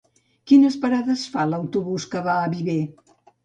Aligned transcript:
Quines 0.51 0.77
parades 0.85 1.27
fa 1.35 1.47
l'autobús 1.51 2.11
que 2.15 2.25
va 2.31 2.41
a 2.41 2.51
Viver? 2.59 2.83